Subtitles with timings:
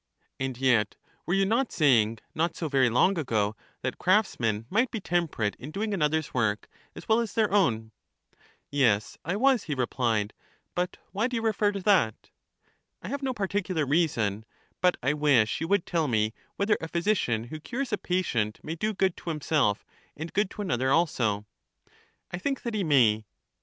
[0.39, 0.95] And yet
[1.27, 5.69] were you not saying, not so very long ago, that craftsmen might be temperate in
[5.69, 7.91] doing another's work, as well as their crwn?
[8.71, 10.33] Yes, I was, lie replied;
[10.73, 12.31] but why do you refer to that?
[13.03, 14.43] I have no particular reason,
[14.81, 18.73] but I wish you would tell me whether a physician who cures a patient may
[18.73, 19.85] do good to himself
[20.17, 21.45] and good to another also?
[22.31, 23.25] I think that he may.